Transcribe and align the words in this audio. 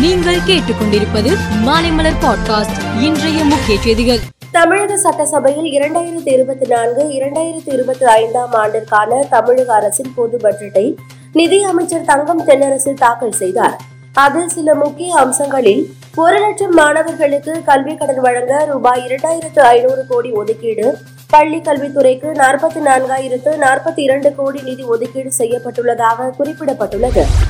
நீங்கள் 0.00 0.38
கேட்டுக்கொண்டிருப்பது 0.46 1.30
மாலைமலர் 1.66 2.18
பாட்காஸ்ட் 2.22 2.78
இன்றைய 3.00 3.44
முக்கிய 3.44 3.78
செய்திகள். 3.80 4.18
தமிழக 4.52 4.96
சட்டசபையில் 4.96 5.80
இரண்டாயிரத்தி 5.80 6.30
இருபத்தி 6.32 6.66
நான்கு 6.66 7.02
இரண்டாயிரத்தி 7.08 7.72
இருபத்தி 7.72 8.04
ஐந்தாம் 8.04 8.52
ஆண்டிற்கான 8.52 9.28
தமிழக 9.28 9.74
அரசின் 9.74 10.12
பொது 10.14 10.36
பட்ஜெட்டை 10.36 10.96
நிதி 11.32 11.62
அமைச்சர் 11.62 12.04
தங்கம் 12.04 12.46
தென்னரசு 12.46 12.94
தாக்கல் 12.94 13.32
செய்தார். 13.32 13.76
அதில் 14.12 14.48
சில 14.48 14.74
முக்கிய 14.74 15.14
அம்சங்களில் 15.14 15.92
ஒரு 16.16 16.40
லட்சம் 16.40 16.74
மாணவர்களுக்கு 16.74 17.62
கல்வி 17.64 17.96
கடன் 17.96 18.20
வழங்க 18.20 18.64
ரூபாய் 18.64 19.04
இரண்டாயிரத்து 19.08 19.60
ஐநூறு 19.60 20.06
கோடி 20.08 20.30
ஒதுக்கீடு 20.30 20.98
பள்ளி 21.30 21.58
கல்வித்துறைக்கு 21.58 22.26
நாற்பத்தி 22.26 22.80
நான்காயிரத்து 22.88 23.50
நாற்பத்தி 23.56 23.98
இரண்டு 23.98 24.34
கோடி 24.34 24.62
நிதி 24.62 24.82
ஒதுக்கீடு 24.82 25.30
செய்யப்பட்டுள்ளதாக 25.38 26.30
குறிப்பிடப்பட்டுள்ளது. 26.38 27.49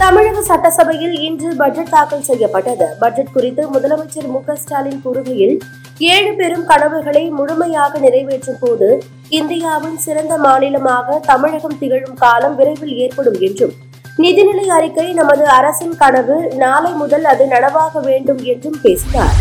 தமிழக 0.00 0.42
சட்டசபையில் 0.42 1.14
இன்று 1.20 1.48
பட்ஜெட் 1.54 1.88
தாக்கல் 1.88 2.26
செய்யப்பட்டது. 2.28 2.86
பட்ஜெட் 2.98 3.32
குறித்து 3.32 3.62
முதலமைச்சர் 3.74 4.26
மு 4.26 4.40
ஸ்டாலின் 4.62 5.00
கூறுகையில் 5.04 5.54
ஏழு 5.98 6.32
பெரும் 6.34 6.64
கனவுகளை 6.64 7.22
முழுமையாக 7.28 7.98
நிறைவேற்றும் 7.98 8.60
போது 8.60 8.88
இந்தியாவின் 9.28 9.96
சிறந்த 9.96 10.36
மாநிலமாக 10.36 11.18
தமிழகம் 11.30 11.78
திகழும் 11.78 12.14
காலம் 12.14 12.54
விரைவில் 12.54 12.94
ஏற்படும் 12.96 13.40
என்றும் 13.40 13.74
நிதிநிலை 14.18 14.66
அறிக்கை 14.78 15.08
நமது 15.12 15.44
அரசின் 15.58 15.96
கனவு 15.96 16.36
நாளை 16.54 16.92
முதல் 16.92 17.24
அது 17.24 17.46
நனவாக 17.46 18.00
வேண்டும் 18.00 18.42
என்றும் 18.44 18.80
பேசினார். 18.82 19.36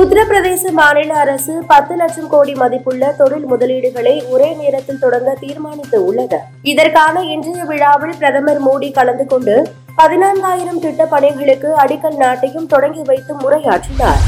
உத்தரப்பிரதேச 0.00 0.70
மாநில 0.78 1.12
அரசு 1.20 1.52
பத்து 1.68 1.94
லட்சம் 2.00 2.26
கோடி 2.32 2.54
மதிப்புள்ள 2.62 3.04
தொழில் 3.20 3.46
முதலீடுகளை 3.52 4.12
ஒரே 4.32 4.48
நேரத்தில் 4.58 5.00
தொடங்க 5.04 5.30
தீர்மானித்து 5.42 5.98
உள்ளது. 6.08 6.38
இதற்கான 6.72 7.22
இன்றைய 7.34 7.62
விழாவில் 7.70 8.12
பிரதமர் 8.20 8.60
மோடி 8.66 8.88
கலந்து 8.98 9.26
கொண்டு 9.30 9.54
பதினான்காயிரம் 10.00 10.82
திட்ட 10.82 11.06
பணிகளுக்கு 11.14 11.70
அடிக்கல் 11.84 12.18
நாட்டையும் 12.24 12.68
தொடங்கி 12.74 13.04
வைத்து 13.10 13.34
உரையாற்றினார். 13.46 14.20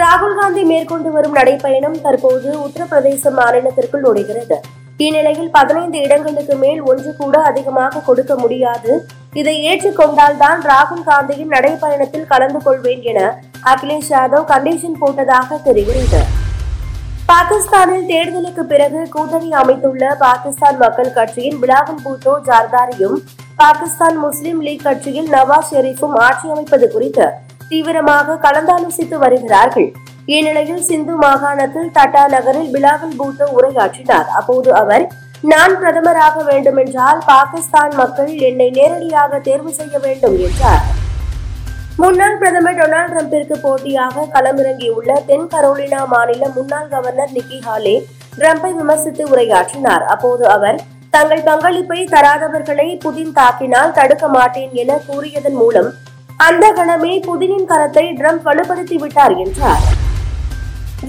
ராகுல் 0.00 0.38
காந்தி 0.40 0.64
மேற்கொண்டு 0.72 1.12
வரும் 1.16 1.36
நடைப்பயணம் 1.40 2.00
தற்போது 2.06 2.48
உத்தரப்பிரதேச 2.66 3.34
மாநிலத்திற்குள் 3.40 4.06
நுழைகிறது. 4.08 4.58
இந்நிலையில் 5.06 5.54
பதினைந்து 5.58 5.98
இடங்களுக்கு 6.06 6.54
மேல் 6.64 6.82
ஒன்று 6.90 7.10
கூட 7.20 7.36
அதிகமாக 7.50 8.04
கொடுக்க 8.08 8.32
முடியாது. 8.40 8.92
இதை 9.40 9.56
ஏற்றுக்கொண்டால் 9.68 10.42
தான் 10.46 10.60
ராகுல் 10.72 11.06
காந்தியின் 11.12 11.54
நடைப்பயணத்தில் 11.58 12.28
கலந்து 12.34 12.60
கொள்வேன் 12.66 13.04
என 13.12 13.20
அகிலேஷ் 13.72 14.12
யாதவ் 14.14 14.46
கண்டிஷன் 14.52 15.00
போட்டதாக 15.00 15.58
தெரிகிறது. 15.66 16.20
பாகிஸ்தானில் 17.30 18.06
தேர்தலுக்கு 18.10 18.62
பிறகு 18.72 19.08
கூட்டணி 19.08 19.50
அமைத்துள்ள 19.52 20.04
பாகிஸ்தான் 20.22 20.78
மக்கள் 20.78 21.12
கட்சியின் 21.12 21.58
பிலாவல் 21.62 22.02
பூட்டோ 22.04 22.32
ஜார்தாரியும் 22.48 23.18
பாகிஸ்தான் 23.56 24.18
முஸ்லிம் 24.18 24.60
லீக் 24.66 24.82
கட்சியில் 24.82 25.28
நவாஸ் 25.34 25.70
ஷெரீஃபும் 25.72 26.16
ஆட்சி 26.26 26.50
அமைப்பது 26.50 26.88
குறித்து 26.88 27.26
தீவிரமாக 27.68 28.38
கலந்தாலோசித்து 28.44 29.16
வருகிறார்கள். 29.24 29.88
இந்நிலையில் 30.26 30.86
சிந்து 30.88 31.14
மாகாணத்தில் 31.24 31.90
தட்டா 31.98 32.24
நகரில் 32.28 32.70
பிலாவல் 32.74 33.18
பூட்டோ 33.20 33.46
உரையாற்றினார். 33.56 34.28
அப்போது 34.38 34.74
அவர் 34.74 35.04
நான் 35.42 35.76
பிரதமராக 35.82 36.44
வேண்டுமென்றால் 36.44 37.20
பாகிஸ்தான் 37.26 37.94
மக்கள் 37.96 38.32
என்னை 38.48 38.70
நேரடியாக 38.70 39.38
தேர்வு 39.38 39.72
செய்ய 39.72 39.98
வேண்டும் 39.98 40.38
என்றார். 40.48 40.99
முன்னாள் 42.00 42.36
பிரதமர் 42.40 42.76
டொனால்டு 42.78 43.12
டிரம்பிற்கு 43.12 43.56
போட்டியாக 43.62 44.24
களமிறங்கியுள்ள 44.34 45.12
தென் 45.28 45.46
கரோலினா 45.52 46.00
மாநில 46.12 46.44
முன்னாள் 46.54 46.86
கவர்னர் 46.92 47.32
நிக்கி 47.36 47.58
ஹாலே 47.64 47.94
டிரம்பை 48.36 48.70
விமர்சித்து 48.76 49.24
உரையாற்றினார். 49.32 50.04
அப்போது 50.12 50.44
அவர் 50.54 50.78
தங்கள் 51.14 51.42
பங்களிப்பை 51.48 51.98
தராதவர்களை 52.14 52.86
புதின் 53.04 53.32
தாக்கினால் 53.38 53.94
தடுக்க 53.98 54.28
மாட்டேன் 54.36 54.72
என 54.82 54.98
கூறியதன் 55.08 55.58
மூலம் 55.62 55.90
அந்த 56.48 56.66
கணமே 56.78 57.12
புதினின் 57.28 57.66
கரத்தை 57.72 58.06
ட்ரம்ப் 58.20 58.46
வலுப்படுத்தி 58.48 58.98
விட்டார் 59.02 59.34
என்றார். 59.44 59.82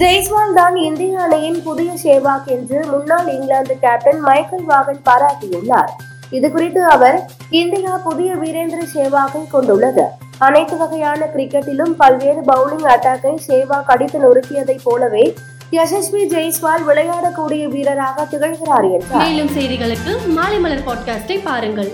ஜெய்ஸ்வால் 0.02 0.56
தான் 0.60 0.76
இந்திய 0.88 1.22
அணியின் 1.26 1.60
புதிய 1.68 1.92
சேவாக் 2.04 2.50
என்று 2.56 2.80
முன்னாள் 2.94 3.30
இங்கிலாந்து 3.36 3.76
கேப்டன் 3.86 4.20
மைக்கேல் 4.28 4.66
வாகன் 4.72 5.00
பாராட்டியுள்ளார். 5.08 5.94
இது 6.38 6.50
குறித்து 6.56 6.82
அவர் 6.96 7.18
இந்தியா 7.62 7.94
புதிய 8.08 8.32
வீரேந்திர 8.42 8.82
சேவாக்கை 8.96 9.42
கொண்டுள்ளது. 9.54 10.06
அனைத்து 10.44 10.76
வகையான 10.76 11.26
கிரிக்கெட்டிலும் 11.34 11.92
பல்வேறு 11.96 12.40
பவுலிங் 12.42 12.86
அட்டாக்கை 12.92 13.32
சேவாக் 13.48 13.90
அடித்து 13.94 14.18
நொறுக்கியதைப் 14.24 14.84
போலவே 14.84 15.24
யசஸ்வி 15.70 16.22
ஜெய்ஸ்வால் 16.32 16.84
விளையாடக்கூடிய 16.88 17.64
வீரராக 17.74 18.24
திகழ்கிறார் 18.32 18.88
என்றார். 18.92 19.22
மேலும் 19.22 19.52
செய்திகளுக்கு 19.56 20.12
மாலை 20.26 20.58
மலர் 20.58 20.86
பாட்காஸ்டை 20.86 21.36
பாருங்கள். 21.44 21.92